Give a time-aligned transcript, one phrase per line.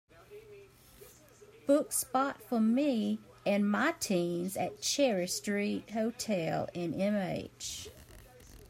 [1.67, 7.89] book spot for me and my teens at Cherry Street Hotel in MH